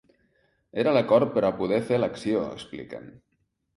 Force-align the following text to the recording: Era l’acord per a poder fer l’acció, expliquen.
Era 0.83 0.93
l’acord 0.95 1.35
per 1.37 1.43
a 1.49 1.53
poder 1.59 1.81
fer 1.91 1.99
l’acció, 2.05 2.43
expliquen. 2.61 3.07